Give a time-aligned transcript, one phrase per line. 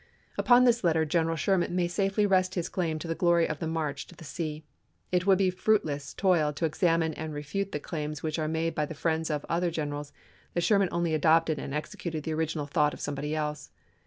[0.35, 3.67] Upon this letter General Sherman may safely rest his claim to the glory of the
[3.67, 4.65] march to the sea.
[5.11, 8.73] It would be a fruitless toil to examine and refute the claims which are made
[8.73, 10.11] by the friends of other generals
[10.55, 13.69] that Sherman only adopted and executed the original thought of somebody else.